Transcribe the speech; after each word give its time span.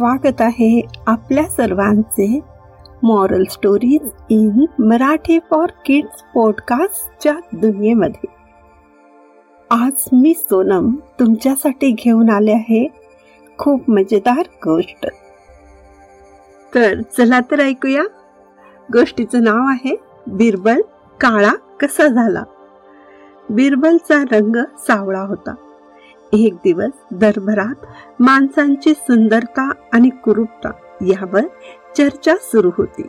स्वागत 0.00 0.40
आहे 0.40 0.86
आपल्या 1.06 1.44
सर्वांचे 1.44 2.40
moral 3.02 3.44
stories 3.44 4.10
in 4.30 4.64
Marathi 4.78 5.38
for 5.38 5.66
kids 5.86 6.22
पॉडकास्टच्या 6.34 7.34
दुनियेमध्ये. 7.52 8.26
आज 9.70 9.92
मी 10.12 10.34
सोनम 10.34 10.96
तुमच्यासाठी 11.20 11.90
घेऊन 11.90 12.30
आले 12.30 12.52
आहे 12.52 12.88
खूप 13.58 13.90
मजेदार 13.90 14.40
गोष्ट. 14.40 15.06
तर 16.74 17.00
चला 17.00 17.40
तर 17.40 17.60
ऐकूया. 17.60 18.02
गोष्टीचं 18.92 19.42
नाव 19.42 19.66
आहे 19.68 19.96
बिरबल 20.26 20.80
काळा 21.20 21.52
कसा 21.80 22.08
झाला? 22.08 22.42
बिरबलचा 23.50 24.24
रंग 24.32 24.56
सावळा 24.78 25.20
होता. 25.20 25.54
एक 26.32 26.54
दिवस 26.54 26.90
दरभरात 27.10 27.74
माणसांची 28.20 28.94
सुंदरता 28.94 29.72
आणि 29.92 30.08
कुरूपता 30.08 30.70
यावर 31.00 31.40
चर्चा 31.96 32.34
सुरू 32.40 32.70
होती. 32.76 33.02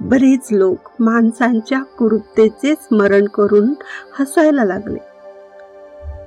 बरेच 0.00 0.48
लोक 0.50 0.78
माणसांच्या 1.00 1.82
कुरूपतेचे 1.82 2.74
स्मरण 2.74 3.24
करून 3.24 3.74
हसायला 4.18 4.64
लागले. 4.64 4.98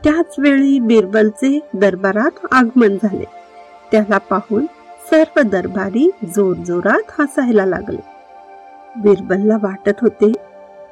त्याच 0.03 0.35
वेळी 0.37 0.79
बिरबलचे 0.79 1.69
दरबारात 1.73 2.45
आगमन 2.51 2.97
झाले. 3.03 3.25
त्याला 3.91 4.17
पाहून 4.17 4.65
सर्व 5.11 5.41
दरबारी 5.41 6.11
जोरजोरात 6.35 7.21
हसायला 7.21 7.65
लागले. 7.65 8.01
बिरबलला 8.97 9.57
वाटत 9.61 10.01
होते 10.01 10.31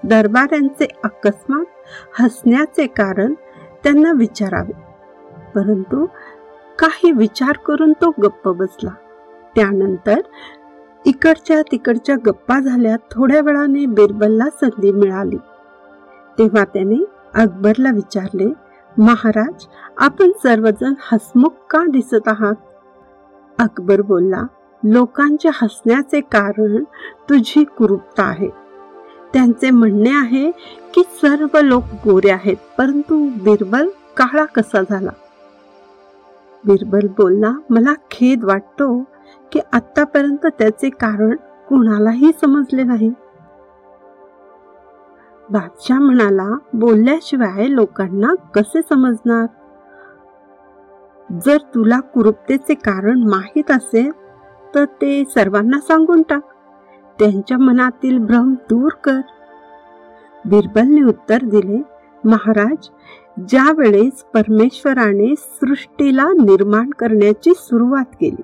दरबाऱ्यांचे 0.04 0.88
अकस्मात 1.04 1.66
हसण्याचे 2.20 2.88
कारण 2.88 3.34
त्यांना 3.88 4.12
विचारावे. 4.12 4.72
परंतु 5.56 6.06
काही 6.80 7.12
विचार 7.12 7.58
करून 7.58 7.94
तो 7.94 8.10
गप्प 8.24 8.50
बसला. 8.50 8.90
त्यानंतर 9.56 10.22
इकडच्या 11.06 11.62
तिकडच्या 11.62 12.16
गप्पा 12.16 12.60
झाल्या. 12.60 12.96
थोड्या 13.12 13.42
वेळाने 13.42 13.86
बिरबलला 13.86 14.46
संधी 14.46 14.92
मिळाली. 14.92 15.38
तेव्हा 16.38 16.64
त्याने 16.64 17.06
अकबरला 17.36 17.92
विचारले 17.92 18.54
महाराज 18.98 19.66
आपण 19.98 20.32
सर्वजण 20.32 20.94
हसमुख 21.12 21.50
का 21.70 21.84
दिसत 21.90 22.28
आहात? 22.28 22.56
अकबर 23.60 24.02
बोलला 24.02 24.44
लोकांच्या 24.84 25.52
हसण्याचे 25.54 26.22
कारण 26.22 26.84
तुझी 27.30 27.64
कुरूपता 27.64 28.24
आहे. 28.24 28.67
त्यांचे 29.34 29.70
म्हणणे 29.70 30.10
आहे 30.10 30.52
की 30.94 31.04
सर्व 31.22 31.58
लोक 31.62 31.84
गोरे 32.06 32.30
आहेत 32.30 32.58
परंतु 32.78 33.30
बिरबल 33.44 33.90
काळा 34.18 34.46
कसा 34.46 34.82
झाला? 34.90 35.12
बिरबल 36.66 37.08
बोलला 37.08 37.52
मला 37.70 37.94
खेद 38.12 38.44
वाटतो 38.44 39.04
की 39.52 39.60
आतापर्यंत 39.74 40.46
त्याचे 40.46 40.90
कारण 40.90 41.36
कोणालाही 41.70 42.32
समजले 42.42 42.84
नाही. 42.84 43.12
बादशाह 45.50 46.00
म्हणाला 46.00 46.58
बोलल्याशिवाय 46.74 47.68
लोकांना 47.68 48.34
कसे 48.56 48.82
समजणार? 48.82 49.46
जर 51.46 51.58
तुला 51.76 52.00
कुरुपतेचे 52.00 52.74
कारण 52.74 53.24
माहीत 53.24 53.72
असेल 53.72 54.12
तर 54.76 54.86
ते 54.86 55.24
सर्वांना 55.26 55.80
सांगून 55.80 56.22
टाक. 56.22 56.42
त्यांच्या 57.20 57.58
मनातील 57.58 58.18
भ्रम 58.18 58.54
दूर 58.70 58.92
कर. 59.04 59.20
बिरबलने 60.46 61.02
उत्तर 61.02 61.38
दिले 61.44 61.82
महाराज 62.24 62.90
ज्या 63.50 63.72
वेळेस 63.78 64.24
परमेश्वराने 64.34 65.34
सृष्टीला 65.38 66.28
निर्माण 66.34 66.90
करण्याची 66.90 67.54
सुरुवात 67.56 68.16
केली 68.22 68.42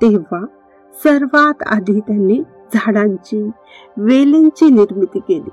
तेव्हा 0.00 0.44
सर्वात 0.94 1.62
आधी 1.66 2.00
त्यांनी 2.00 2.42
झाडांची 2.74 3.50
वेलींची 3.96 4.70
निर्मिती 4.70 5.18
केली. 5.18 5.50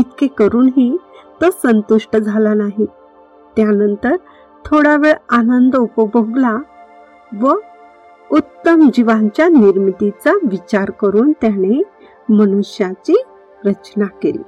इतके 0.00 0.26
करूनही 0.26 0.96
तो 1.40 1.50
संतुष्ट 1.62 2.16
झाला 2.16 2.54
नाही. 2.54 2.86
त्यानंतर 3.56 4.16
थोडा 4.64 4.96
वेळ 4.96 5.14
आनंद 5.30 5.76
उपभोगला 5.76 6.56
व 7.40 7.54
उत्तम 8.30 8.88
जीवांच्या 8.94 9.48
निर्मितीचा 9.48 10.32
विचार 10.42 10.90
करून 10.90 11.32
त्याने 11.32 11.82
मनुष्याची 12.28 13.22
रचना 13.64 14.04
केली. 14.22 14.42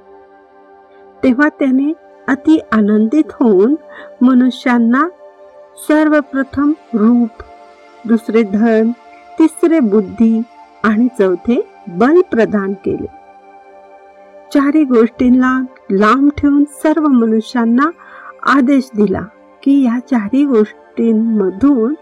तेव्हा 1.23 1.49
त्याने 1.49 1.93
अति 2.27 2.59
आनंदित 2.71 3.31
होऊन 3.31 3.75
मनुष्यांना 4.21 5.07
सर्वप्रथम 5.87 6.71
रूप 6.93 7.43
दुसरे 8.07 8.43
धन 8.43 8.91
तिसरे 9.39 9.79
बुद्धी 9.79 10.41
आणि 10.83 11.07
चौथे 11.19 11.61
बल 11.87 12.21
प्रदान 12.31 12.73
केले. 12.73 13.07
चारी 14.53 14.83
गोष्टींना 14.83 15.61
लांब 15.91 16.29
ठेवून 16.37 16.63
सर्व 16.63 17.07
मनुष्यांना 17.07 17.89
आदेश 18.43 18.89
दिला 18.95 19.21
की 19.63 19.83
या 19.85 19.99
चारही 19.99 20.45
गोष्टींमधून 20.45 21.93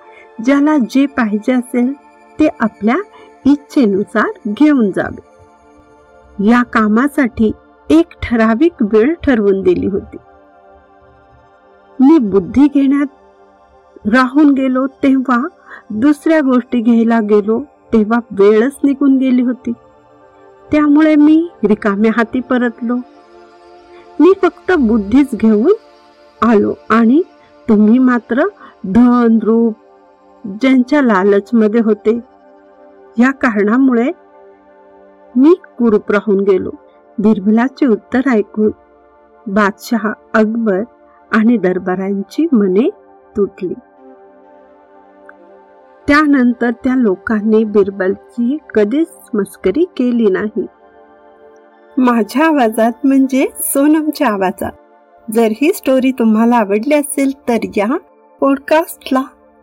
ज्याला 0.46 0.78
जे 0.78 1.06
पाहिजे 1.06 1.54
असेल 1.54 1.94
ते 2.40 2.48
आपल्या 2.60 2.96
इच्छेनुसार 3.46 4.30
घेऊन 4.48 4.92
जावे. 4.92 5.28
या 6.50 6.64
कामासाठी 6.64 7.52
एक 7.90 8.06
ठराविक 8.22 8.74
वेळ 8.82 9.14
ठरवून 9.14 9.62
दिली 9.62 9.88
होती. 9.88 10.18
मी 12.00 12.18
बुद्धी 12.18 12.68
घेण्यात 12.68 14.08
राहून 14.14 14.54
गेलो 14.54 14.88
तेव्हा 14.88 15.48
दुसऱ्या 15.90 16.40
गोष्टी 16.42 16.82
घ्यायला 16.82 17.20
गेलो 17.20 17.60
तेव्हा 17.94 18.20
वेळच 18.32 18.76
निघून 18.84 19.18
गेली 19.18 19.42
होती. 19.42 19.72
त्यामुळे 20.72 21.16
मी 21.16 21.50
रिकाम्या 21.64 22.12
हाती 22.18 22.40
परतलो. 22.40 22.96
मी 24.20 24.34
फक्त 24.42 24.72
बुद्धीच 24.72 25.28
घेऊन 25.36 25.74
आलो 26.42 26.74
आणि 26.90 27.22
तुम्ही 27.70 28.00
मात्र 28.00 28.44
धन 28.86 29.40
रूप 29.44 29.76
ज्यांच्या 30.48 31.02
लालचमध्ये 31.02 31.82
होते. 31.82 32.20
या 33.20 33.32
कारणामुळे 33.32 34.12
मी 35.36 35.56
कुरूप 35.78 36.12
राहून 36.12 36.40
गेलो. 36.40 36.70
बिरबलाचे 37.18 37.86
उत्तर 37.86 38.22
ऐकून 38.32 38.72
बादशहा 39.48 40.14
अकबर 40.34 40.84
आणि 41.32 41.58
दरबारांची 41.58 42.48
मने 42.52 42.90
तुटली. 43.38 43.74
त्यानंतर 46.08 46.72
त्या 46.72 46.96
लोकांनी 46.96 47.64
बिरबलची 47.64 48.58
कधीच 48.76 49.18
मस्करी 49.34 49.86
केली 49.98 50.30
नाही. 50.30 50.66
माझ्या 51.98 52.46
आवाजात 52.46 52.92
म्हणजे 53.04 53.48
सोनमच्या 53.60 54.28
आवाजात. 54.28 54.72
जर 55.32 55.48
ही 55.62 55.74
स्टोरी 55.74 56.12
तुम्हाला 56.12 56.56
आवडली 56.56 56.94
असेल 56.94 57.32
तर 57.50 57.58
या 57.78 57.98
पॉडकास्टला 58.42 59.22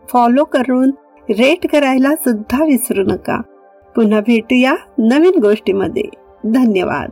फॉलो 0.09 0.43
करून 0.43 0.91
रेट 1.29 1.71
करायला 1.71 2.15
सुद्धा 2.15 2.63
विसरू 2.63 3.03
नका. 3.03 3.41
पुन्हा 3.95 4.19
भेटूया 4.19 4.75
नवीन 4.97 5.39
गोष्टीमध्ये. 5.41 6.03
धन्यवाद. 6.45 7.11